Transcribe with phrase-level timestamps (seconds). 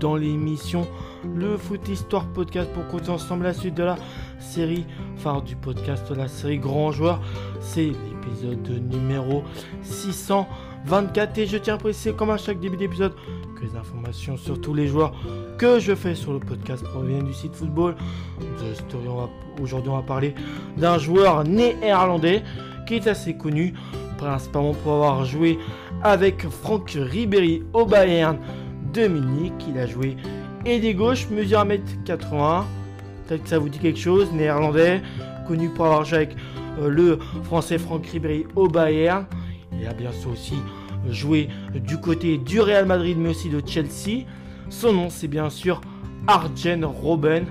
[0.00, 0.86] dans l'émission
[1.34, 3.96] Le Foot Histoire Podcast pour continuer ensemble la suite de la
[4.38, 4.84] série
[5.16, 7.20] phare du podcast, la série Grand Joueur.
[7.60, 9.42] C'est l'épisode numéro
[9.82, 13.14] 624 et je tiens à préciser comme à chaque début d'épisode
[13.58, 15.12] que les informations sur tous les joueurs
[15.58, 17.94] que je fais sur le podcast proviennent du site football.
[19.60, 20.34] Aujourd'hui on va parler
[20.76, 22.42] d'un joueur néerlandais
[22.86, 23.74] qui est assez connu
[24.18, 25.58] principalement pour avoir joué
[26.02, 28.38] avec Franck Ribéry au Bayern
[28.98, 29.52] Munich.
[29.68, 30.16] Il a joué
[30.64, 32.64] ailier gauche, mesure 1m81.
[33.26, 34.32] Peut-être que ça vous dit quelque chose.
[34.32, 35.02] Néerlandais,
[35.46, 36.36] connu pour avoir joué avec
[36.78, 39.26] euh, le français Franck Ribéry au Bayern.
[39.78, 40.54] Il a bien sûr aussi
[41.08, 44.24] joué du côté du Real Madrid, mais aussi de Chelsea.
[44.70, 45.80] Son nom, c'est bien sûr
[46.26, 47.46] Arjen Robben.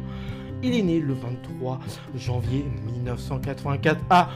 [0.63, 1.79] Il est né le 23
[2.15, 4.29] janvier 1984 à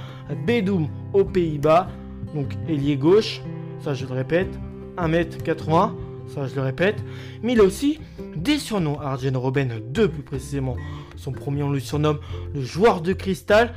[0.46, 1.88] Bedum, aux Pays-Bas.
[2.36, 3.42] Donc ailier gauche,
[3.80, 4.50] ça je le répète,
[4.98, 5.92] 1m80,
[6.28, 7.04] ça je le répète.
[7.44, 8.00] Mais il a aussi
[8.36, 10.76] des surnoms, Arjen Robben, deux plus précisément.
[11.16, 12.20] Son premier on le surnomme
[12.54, 13.74] le joueur de cristal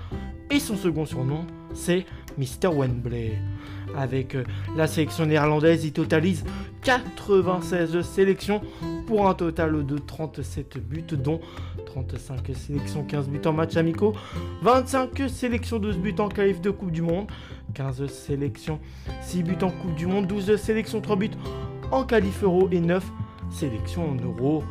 [0.50, 2.04] et son second surnom c'est
[2.38, 2.68] Mr.
[2.68, 3.38] Wembley.
[3.96, 4.44] Avec euh,
[4.76, 6.44] la sélection néerlandaise, il totalise
[6.82, 8.60] 96 sélections
[9.06, 11.40] pour un total de 37 buts, dont
[11.86, 14.14] 35 sélections, 15 buts en match amicaux,
[14.62, 17.26] 25 sélections, 12 buts en qualif de Coupe du Monde,
[17.74, 18.78] 15 sélections,
[19.22, 21.30] 6 buts en Coupe du Monde, 12 sélections, 3 buts
[21.90, 23.04] en qualif euro et 9
[23.50, 24.62] sélections en euro.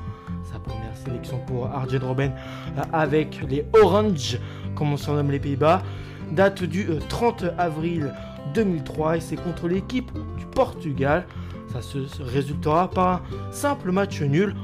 [0.43, 2.31] Sa première sélection pour Arjen Robben
[2.77, 4.39] euh, avec les Orange,
[4.75, 5.83] comme on surnomme les Pays-Bas,
[6.31, 8.13] date du 30 euh, avril
[8.53, 11.25] 2003 et c'est contre l'équipe du Portugal.
[11.71, 14.55] Ça se résultera par un simple match nul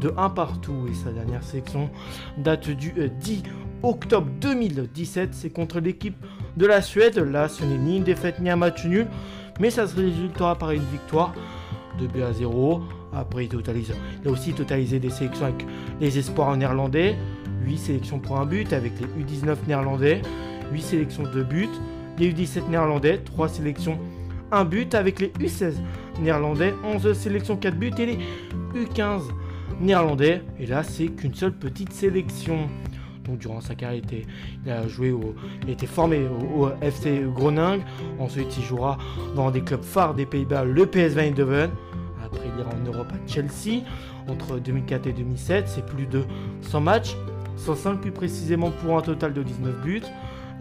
[0.00, 1.90] de 1 partout et sa dernière sélection
[2.38, 3.50] date du 10 euh,
[3.82, 5.34] octobre 2017.
[5.34, 6.16] C'est contre l'équipe
[6.56, 7.18] de la Suède.
[7.18, 9.06] Là, ce n'est ni une défaite ni un match nul,
[9.60, 11.34] mais ça se résultera par une victoire
[12.00, 12.82] de B à 0.
[13.12, 15.66] Après, il, totalise, il a aussi totalisé des sélections avec
[16.00, 17.16] les espoirs néerlandais.
[17.64, 20.22] 8 sélections pour un but avec les U19 néerlandais.
[20.72, 21.70] 8 sélections de but.
[22.18, 23.18] Les U17 néerlandais.
[23.18, 23.98] 3 sélections,
[24.52, 25.74] 1 but avec les U16
[26.20, 26.74] néerlandais.
[26.84, 27.92] 11 sélections, 4 buts.
[27.98, 28.18] Et les
[28.74, 29.22] U15
[29.80, 30.42] néerlandais.
[30.58, 32.68] Et là, c'est qu'une seule petite sélection.
[33.38, 34.02] Durant sa carrière,
[34.64, 37.80] il, a joué au, il été formé au, FC Groningen.
[38.18, 38.98] Ensuite, il jouera
[39.34, 41.70] dans des clubs phares des Pays-Bas, le PSV Eindhoven.
[42.24, 43.82] Après, il ira en Europe à Chelsea.
[44.28, 46.24] Entre 2004 et 2007, c'est plus de
[46.62, 47.16] 100 matchs,
[47.56, 50.02] 105 plus précisément pour un total de 19 buts.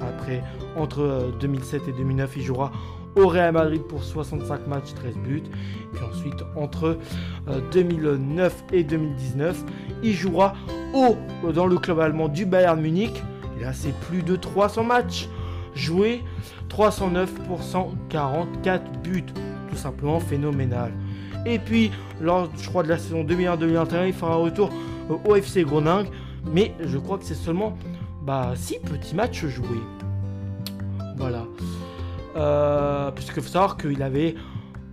[0.01, 0.41] Après,
[0.77, 2.71] entre 2007 et 2009, il jouera
[3.15, 5.43] au Real Madrid pour 65 matchs, 13 buts.
[5.93, 6.97] Puis ensuite, entre
[7.71, 9.63] 2009 euh, et 2019,
[10.03, 10.53] il jouera
[10.93, 11.15] au,
[11.51, 13.23] dans le club allemand du Bayern Munich.
[13.59, 15.27] Et là, c'est plus de 300 matchs
[15.75, 16.23] joués,
[16.69, 19.25] 309 pour 144 buts.
[19.69, 20.91] Tout simplement phénoménal.
[21.45, 24.69] Et puis, lors, je crois, de la saison 2001-2021, il fera un retour
[25.25, 26.05] au FC Groningen.
[26.53, 27.77] Mais je crois que c'est seulement
[28.23, 29.81] bah, 6 petits matchs joués.
[32.39, 34.35] Euh, puisque faut savoir qu'il avait,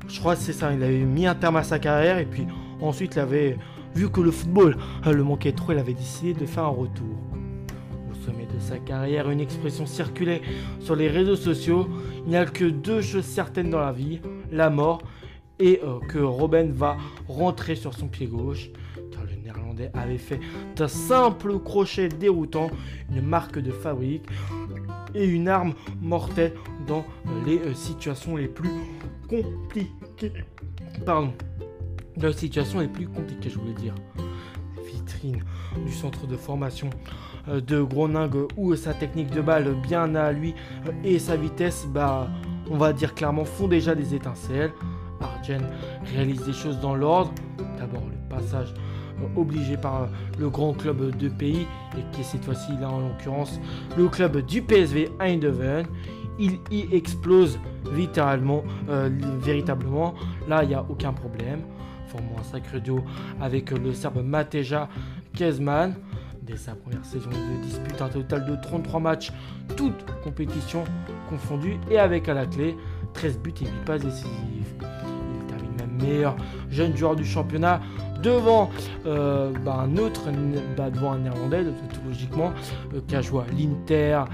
[0.08, 2.44] je crois c'est ça, il avait mis un terme à sa carrière et puis
[2.80, 3.56] ensuite il avait,
[3.94, 4.76] vu que le football
[5.06, 7.16] euh, le manquait trop, il avait décidé de faire un retour.
[8.10, 10.42] Au sommet de sa carrière, une expression circulait
[10.80, 11.88] sur les réseaux sociaux.
[12.24, 14.20] Il n'y a que deux choses certaines dans la vie,
[14.50, 15.02] la mort
[15.60, 16.96] et euh, que Robin va
[17.28, 18.70] rentrer sur son pied gauche.
[19.28, 20.40] Le néerlandais avait fait
[20.74, 22.70] d'un simple crochet déroutant
[23.10, 24.26] une marque de fabrique
[25.14, 26.52] et une arme mortelle
[26.86, 27.04] dans
[27.44, 28.70] les euh, situations les plus
[29.28, 30.32] compliquées.
[31.04, 31.32] Pardon.
[32.16, 33.94] Dans les situations les plus compliquées, je voulais dire.
[34.84, 35.42] Vitrine
[35.84, 36.90] du centre de formation
[37.48, 40.54] euh, de Groningue où sa technique de balle bien à lui
[40.86, 42.28] euh, et sa vitesse, bah,
[42.70, 44.72] on va dire clairement, font déjà des étincelles.
[45.20, 45.62] Arjen
[46.04, 47.32] réalise des choses dans l'ordre.
[47.78, 48.72] D'abord le passage
[49.34, 50.08] obligé par
[50.38, 51.66] le grand club de pays
[51.96, 53.60] et qui est cette fois-ci là en l'occurrence
[53.96, 55.86] le club du PSV Eindhoven.
[56.38, 57.58] Il y explose
[57.94, 59.08] littéralement, euh,
[59.40, 60.14] véritablement.
[60.48, 61.60] Là, il n'y a aucun problème.
[62.08, 63.00] Formant un sacré duo
[63.40, 64.88] avec le serbe Mateja
[65.34, 65.94] Kezman.
[66.42, 69.32] Dès sa première saison, il dispute un total de 33 matchs,
[69.76, 70.84] toutes compétitions
[71.28, 72.76] confondues, et avec à la clé
[73.14, 74.55] 13 buts et 8 passes décisives.
[75.98, 76.36] Il meilleur
[76.70, 77.80] jeune joueur du championnat
[78.22, 78.70] devant
[79.06, 80.22] euh, bah, un autre,
[80.76, 81.64] bah, devant un néerlandais,
[82.06, 82.52] logiquement,
[82.94, 84.24] euh, qui a joué à l'Inter,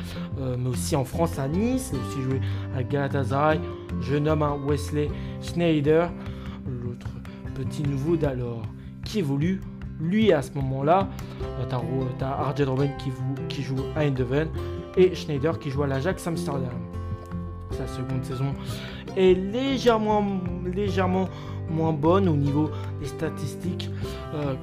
[0.40, 2.40] euh, mais aussi en France à Nice, a aussi joué
[2.76, 3.60] à Galatasaray.
[4.00, 5.08] Je nomme un Wesley
[5.40, 6.10] Schneider,
[6.66, 7.08] l'autre
[7.54, 8.62] petit nouveau d'alors,
[9.04, 9.60] qui évolue.
[10.00, 11.08] Lui, à ce moment-là,
[11.68, 13.10] t'as Arjen Robben qui,
[13.48, 14.48] qui joue à Eindhoven
[14.96, 16.70] et Schneider qui joue à l'Ajax Amsterdam.
[17.70, 18.52] Sa seconde saison
[19.16, 20.24] est légèrement,
[20.64, 21.28] légèrement
[21.72, 22.70] moins bonne au niveau
[23.00, 23.90] des statistiques.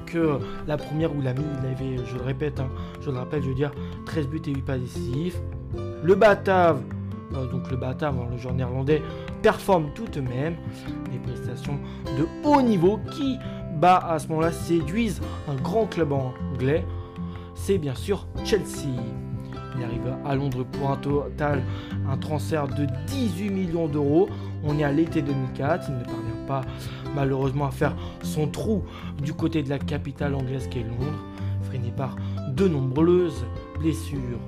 [0.06, 2.68] que la première où l'ami il avait, je le répète, hein,
[3.00, 3.72] je le rappelle, je veux dire
[4.06, 5.40] 13 buts et 8 pas décisifs.
[6.02, 6.82] Le Batave,
[7.52, 9.02] donc le Batave, hein, le joueur néerlandais,
[9.42, 10.56] performe tout de même
[11.12, 11.78] des prestations
[12.18, 13.38] de haut niveau qui,
[13.76, 16.84] bah, à ce moment-là, séduisent un grand club anglais.
[17.54, 18.88] C'est bien sûr Chelsea.
[19.76, 21.62] Il arrive à Londres pour un total,
[22.10, 24.28] un transfert de 18 millions d'euros.
[24.64, 25.86] On est à l'été 2004.
[25.88, 26.29] Il ne parvient
[27.14, 28.84] malheureusement à faire son trou
[29.22, 31.24] du côté de la capitale anglaise qui est Londres,
[31.62, 32.16] freiné par
[32.54, 33.44] de nombreuses
[33.78, 34.38] blessures.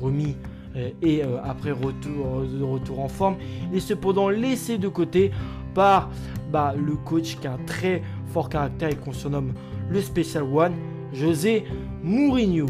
[0.00, 0.36] Remis
[0.76, 3.36] euh, et euh, après retour, de retour en forme,
[3.70, 5.30] il est cependant laissé de côté
[5.74, 6.10] par
[6.50, 9.52] bah, le coach qui a un très fort caractère et qu'on surnomme
[9.90, 10.74] le Special One,
[11.12, 11.64] José
[12.02, 12.66] Mourinho,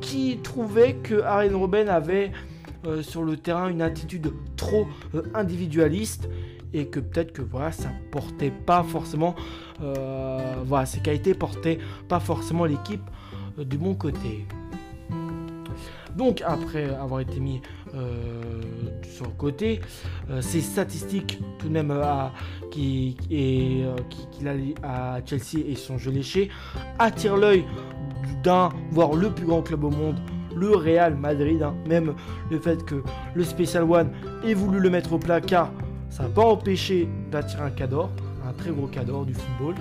[0.00, 2.30] qui trouvait que Arjen Robben avait
[2.86, 4.86] euh, sur le terrain une attitude trop
[5.34, 6.28] individualiste
[6.72, 9.34] et que peut-être que voilà ça portait pas forcément
[10.64, 11.78] voilà ses qualités portaient
[12.08, 13.02] pas forcément l'équipe
[13.58, 14.46] du bon côté.
[16.16, 17.60] Donc après avoir été mis
[17.94, 18.60] euh,
[19.02, 19.80] sur le côté,
[20.30, 22.28] euh, ces statistiques tout de même euh,
[22.70, 23.84] qui, et,
[24.32, 26.50] qu'il a à Chelsea et son jeu léché
[26.98, 27.64] attirent l'œil
[28.42, 30.16] d'un, voire le plus grand club au monde,
[30.56, 31.62] le Real Madrid.
[31.62, 31.74] Hein.
[31.88, 32.14] Même
[32.50, 33.02] le fait que
[33.34, 34.10] le Special One
[34.44, 35.70] ait voulu le mettre au placard,
[36.10, 38.10] ça n'a pas empêché d'attirer un cador,
[38.48, 39.74] un très gros cador du football.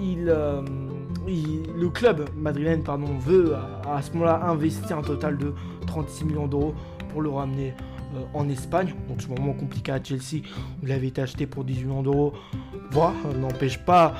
[0.00, 0.32] il
[1.26, 3.54] le club madrilène pardon, veut
[3.86, 5.54] à, ce moment-là investir un total de
[5.86, 6.74] 36 millions d'euros
[7.08, 7.74] pour le ramener
[8.14, 8.94] euh, en Espagne.
[9.08, 10.42] Donc un moment compliqué à Chelsea
[10.82, 12.32] où il avait été acheté pour 18 millions d'euros.
[12.90, 14.14] Voilà, n'empêche pas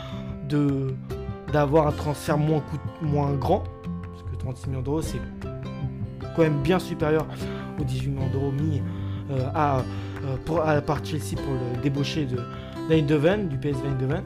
[1.53, 3.65] d'avoir un transfert moins grand.
[4.45, 5.21] Parce que 36 millions d'euros c'est
[6.35, 7.27] quand même bien supérieur
[7.79, 8.83] aux 18 millions d'euros mis
[9.31, 9.83] euh, à,
[10.25, 12.39] euh, à, par Chelsea pour le débaucher de
[12.89, 14.25] d'Eindhoven, du PSV Eindhoven.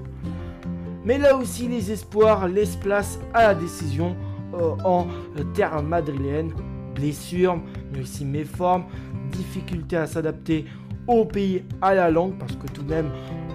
[1.04, 4.16] Mais là aussi, les espoirs laissent place à la décision
[4.54, 5.06] euh, en
[5.52, 6.52] terre madrilène.
[6.94, 7.60] Blessures,
[7.92, 8.84] mais aussi méformes,
[9.32, 10.64] difficulté à s'adapter
[11.06, 13.10] au pays, à la langue, parce que tout de même,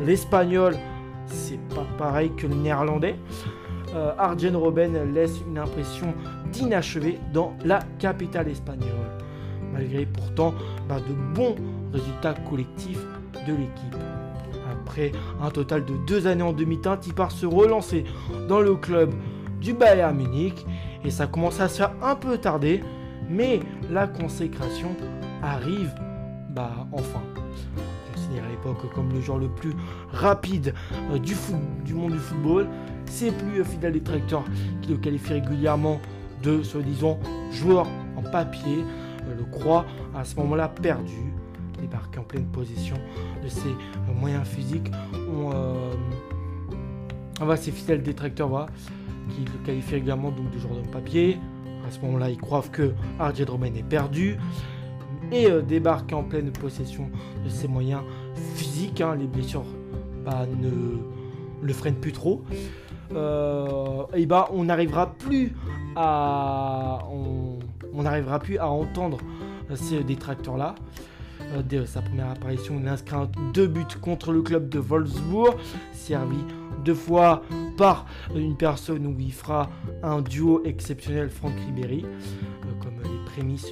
[0.05, 0.75] l'espagnol,
[1.25, 3.15] c'est pas pareil que le néerlandais.
[4.19, 6.13] Arjen Robben laisse une impression
[6.51, 8.89] d'inachevé dans la capitale espagnole,
[9.73, 10.53] malgré pourtant
[10.87, 11.55] bah, de bons
[11.93, 13.03] résultats collectifs
[13.47, 13.95] de l'équipe.
[14.71, 15.11] Après
[15.41, 18.03] un total de deux années en demi-teinte, il part se relancer
[18.47, 19.13] dans le club
[19.61, 20.65] du Bayern Munich
[21.03, 22.83] et ça commence à se faire un peu tarder,
[23.29, 23.59] mais
[23.89, 24.95] la consécration
[25.41, 25.93] arrive
[26.49, 27.21] bah enfin.
[28.13, 29.73] Considéré à l'époque comme le joueur le plus
[30.11, 30.73] rapide
[31.11, 31.35] euh, du,
[31.85, 32.67] du monde du football,
[33.05, 34.43] c'est plus fidèle détracteur
[34.81, 35.99] qui le qualifie régulièrement
[36.43, 37.19] de soi-disant
[37.51, 38.83] joueur en papier,
[39.27, 41.33] euh, le croit à ce moment-là perdu
[41.79, 42.97] débarqué en pleine possession
[43.43, 44.91] de ses euh, moyens physiques.
[45.13, 45.95] On, euh,
[47.45, 48.67] va ses fidèles détracteurs voilà,
[49.29, 51.37] qui le qualifient également donc, de joueur de papier.
[51.87, 54.37] À ce moment-là, ils croient que Arjen Romain est perdu
[55.31, 57.09] et euh, débarque en pleine possession
[57.43, 58.01] de ses moyens
[58.55, 59.01] physiques.
[59.01, 59.15] Hein.
[59.15, 59.65] les blessures
[60.25, 60.69] bah, ne
[61.61, 62.43] le freinent plus trop.
[63.11, 65.55] Et bah, on n'arrivera plus
[65.95, 69.17] à on n'arrivera plus à entendre
[69.75, 70.75] ces détracteurs là
[71.53, 73.15] euh, dès sa première apparition, il inscrit
[73.53, 75.55] deux buts contre le club de Wolfsburg,
[75.93, 76.37] servi
[76.85, 77.43] deux fois
[77.77, 78.05] par
[78.35, 79.69] une personne où il fera
[80.03, 83.67] un duo exceptionnel Franck Ribéry, euh, comme les prémices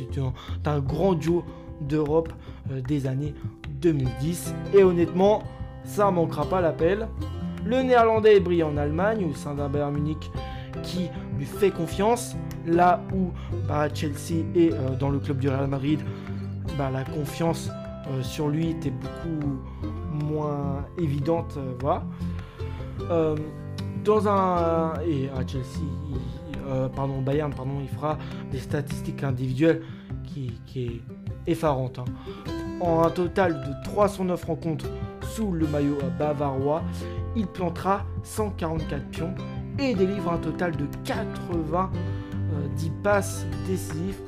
[0.64, 1.44] d'un grand duo
[1.82, 2.34] d'Europe
[2.72, 3.36] euh, des années
[3.82, 4.54] 2010.
[4.74, 5.44] Et honnêtement,
[5.84, 7.08] ça manquera pas l'appel.
[7.66, 10.32] Le néerlandais brille en Allemagne au sein d'un Bayern Munich
[10.84, 12.36] qui lui fait confiance,
[12.66, 13.32] là où
[13.68, 16.00] bah, Chelsea est dans le club du Real Madrid
[16.78, 17.70] bah, la confiance
[18.10, 19.60] euh, sur lui était beaucoup
[20.12, 21.56] moins évidente.
[21.58, 22.04] Euh, voilà.
[23.10, 23.36] Euh,
[24.04, 25.84] dans un et à Chelsea,
[26.96, 28.18] pardon Bayern, pardon, il fera
[28.52, 29.82] des statistiques individuelles
[30.24, 31.02] qui, qui est
[31.52, 32.00] effarante.
[32.00, 32.06] Hein.
[32.80, 34.86] En un total de 309 rencontres
[35.22, 36.84] sous le maillot bavarois,
[37.38, 39.34] il plantera 144 pions
[39.80, 44.20] et délivre un total de 90 passes décisives,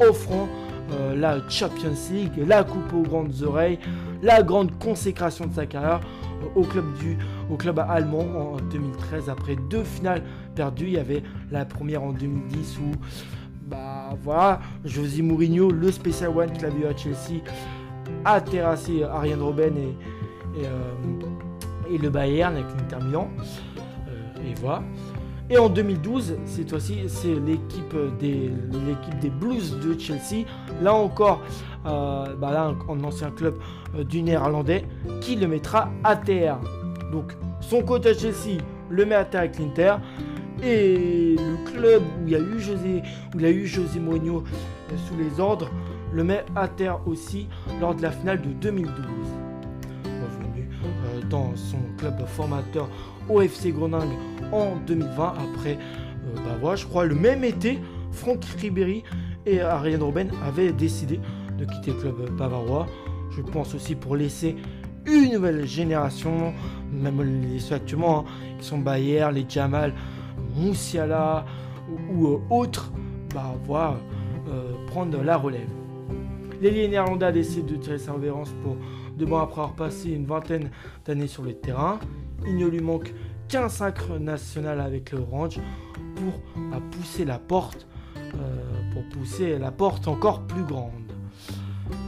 [0.00, 0.48] offrant
[0.92, 3.78] euh, la Champions League, la coupe aux grandes oreilles,
[4.22, 6.00] la grande consécration de sa carrière
[6.54, 6.62] au
[7.56, 10.22] club, allemand en 2013 après deux finales
[10.54, 10.86] perdues.
[10.86, 12.92] Il y avait la première en 2010 où
[13.66, 17.42] bah voilà, José Mourinho, le Special One qu'il eu à Chelsea,
[18.24, 19.80] a terrassé Ariane Robben et,
[20.58, 20.94] et, euh,
[21.96, 23.30] le Bayern avec l'Inter Milan.
[24.44, 24.82] et voilà.
[25.50, 28.50] Et en 2012, cette fois-ci, c'est l'équipe des,
[28.86, 30.44] l'équipe des Blues de Chelsea.
[30.82, 31.40] Là encore,
[31.86, 33.54] euh, bah là, un, ancien club
[33.96, 34.84] euh, du néerlandais
[35.22, 36.58] qui le mettra à terre.
[37.12, 38.58] Donc, Son coach à Chelsea
[38.90, 39.94] le met à terre avec l'Inter.
[40.62, 43.02] Et le club où il y a eu José,
[43.34, 44.44] où il a eu José Mourinho
[44.92, 45.70] euh, sous les ordres
[46.12, 47.48] le met à terre aussi
[47.80, 48.94] lors de la finale de 2012.
[51.30, 52.88] Dans son club formateur
[53.28, 54.12] OFC Groningue
[54.52, 57.78] en 2020 après, euh, bah voilà, je crois le même été,
[58.12, 59.02] Franck Ribéry
[59.46, 61.20] et Ariane Robben avaient décidé
[61.58, 62.86] de quitter le club bavarois.
[63.30, 64.56] Je pense aussi pour laisser
[65.06, 66.52] une nouvelle génération,
[66.92, 68.24] même les actuellement, hein,
[68.58, 69.94] qui sont Bayer, les Jamal,
[70.56, 71.44] Moussiala
[72.10, 72.92] ou, euh, autres,
[73.34, 73.96] bah, voilà,
[74.48, 75.68] euh, prendre la relève.
[76.60, 78.76] L'ailier néerlandais a décidé de tirer sa révérence pour
[79.18, 80.70] deux mois après avoir passé une vingtaine
[81.04, 81.98] d'années sur le terrain.
[82.46, 83.12] Il ne lui manque
[83.48, 85.60] qu'un sacre national avec le Orange
[86.14, 90.92] pour bah, pousser la porte, euh, pour pousser la porte encore plus grande.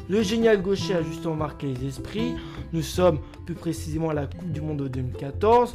[0.08, 2.34] Le génial gaucher a justement marqué les esprits.
[2.72, 5.74] Nous sommes plus précisément à la Coupe du Monde de 2014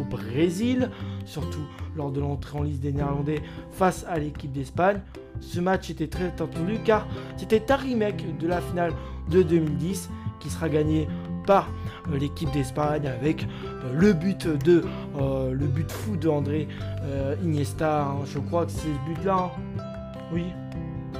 [0.00, 0.90] au Brésil,
[1.24, 1.64] surtout
[1.96, 5.00] lors de l'entrée en liste des Néerlandais face à l'équipe d'Espagne.
[5.40, 7.06] Ce match était très attendu car
[7.36, 8.92] c'était un remake de la finale
[9.30, 10.10] de 2010
[10.40, 11.06] qui sera gagné
[11.46, 11.68] par
[12.10, 14.84] euh, l'équipe d'Espagne avec euh, le but de
[15.18, 16.68] euh, le but fou de André
[17.42, 18.02] Iniesta.
[18.02, 18.18] Hein.
[18.24, 19.50] Je crois que c'est ce but là.
[19.50, 19.82] Hein.
[20.32, 20.44] Oui,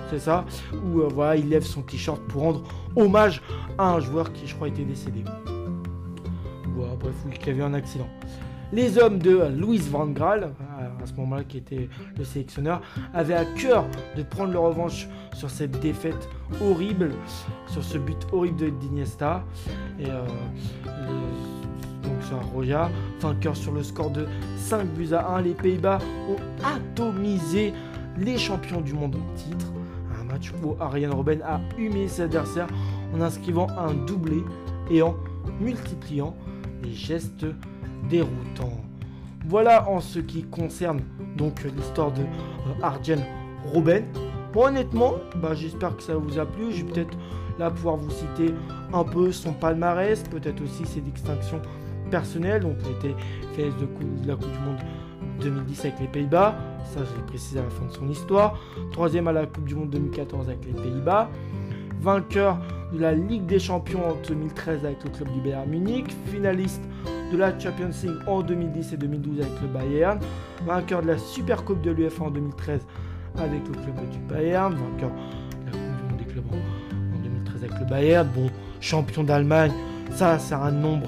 [0.08, 2.62] c'est ça, où voilà, il lève son t-shirt pour rendre
[2.94, 3.42] hommage
[3.76, 5.24] à un joueur qui, je crois, était décédé.
[6.76, 8.06] Voilà, bref, oui, qui avait un accident.
[8.72, 10.52] Les hommes de Louis Van Gaal,
[11.02, 12.80] à ce moment-là qui était le sélectionneur,
[13.14, 13.84] avaient à cœur
[14.16, 16.28] de prendre leur revanche sur cette défaite
[16.60, 17.10] horrible,
[17.68, 19.44] sur ce but horrible de Diniesta.
[19.98, 20.26] Et euh,
[22.02, 22.90] donc sur Roya,
[23.20, 24.26] vainqueur sur le score de
[24.56, 27.72] 5 buts à 1, les Pays-Bas ont atomisé
[28.18, 29.66] les champions du monde en titre.
[30.20, 32.68] Un match où Ariane Robben a humilié ses adversaires
[33.14, 34.42] en inscrivant un doublé
[34.90, 35.16] et en
[35.60, 36.34] multipliant
[36.82, 37.46] les gestes
[38.08, 38.89] déroutant.
[39.46, 41.00] Voilà en ce qui concerne
[41.36, 43.20] donc l'histoire de euh, Arjen
[43.72, 44.04] Robben.
[44.54, 46.72] Honnêtement, bah, j'espère que ça vous a plu.
[46.72, 47.16] Je vais peut-être
[47.58, 48.54] là pouvoir vous citer
[48.92, 51.62] un peu son palmarès, peut-être aussi ses distinctions
[52.10, 52.62] personnelles.
[52.62, 53.16] Donc, il était
[53.54, 54.80] fait de, la Coupe du Monde
[55.40, 56.56] 2010 avec les Pays-Bas.
[56.84, 58.58] Ça, je l'ai précisé à la fin de son histoire.
[58.92, 61.30] Troisième à la Coupe du Monde 2014 avec les Pays-Bas.
[62.00, 62.58] Vainqueur
[62.92, 66.06] de la Ligue des Champions en 2013 avec le club du Bayern Munich.
[66.26, 66.82] Finaliste
[67.30, 70.18] de la Champions League en 2010 et 2012 avec le Bayern,
[70.66, 72.80] vainqueur de la Super Coupe de l'UEFA en 2013
[73.38, 77.64] avec le club du Bayern, vainqueur de la Coupe du Monde des clubs en, 2013
[77.64, 79.72] avec le Bayern, bon, champion d'Allemagne,
[80.10, 81.06] ça c'est un nombre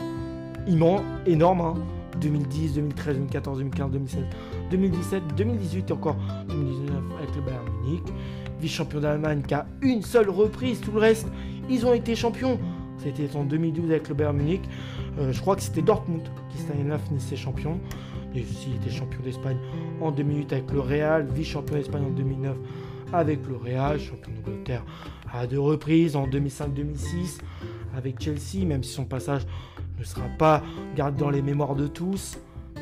[0.66, 1.82] immense, énorme,
[2.20, 4.20] 2010, 2013, 2014, 2015, 2016,
[4.70, 6.16] 2017, 2018 et encore
[6.48, 8.04] 2019 avec le Bayern Munich,
[8.60, 11.26] vice-champion d'Allemagne qui a une seule reprise, tout le reste,
[11.68, 12.58] ils ont été champions.
[13.02, 14.62] C'était en 2012 avec le Bayern Munich.
[15.18, 17.80] Euh, je crois que c'était Dortmund qui cette année-là finissait champion.
[18.34, 19.58] Et il était champion d'Espagne
[20.00, 22.56] en 2008 avec le Real, vice-champion d'Espagne en 2009
[23.12, 24.84] avec le Real, champion d'Angleterre
[25.32, 27.40] à deux reprises en 2005-2006
[27.94, 29.42] avec Chelsea, même si son passage
[29.98, 30.62] ne sera pas
[30.96, 32.38] gardé dans les mémoires de tous.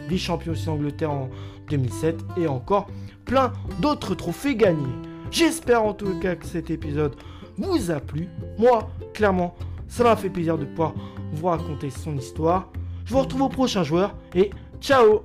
[0.09, 1.31] Vice-champion aussi d'Angleterre en
[1.69, 2.89] 2007 et encore
[3.25, 4.95] plein d'autres trophées gagnés.
[5.31, 7.15] J'espère en tout cas que cet épisode
[7.57, 8.29] vous a plu.
[8.59, 9.55] Moi, clairement,
[9.91, 10.95] ça m'a fait plaisir de pouvoir
[11.33, 12.69] vous raconter son histoire.
[13.05, 15.25] Je vous retrouve au prochain joueur et ciao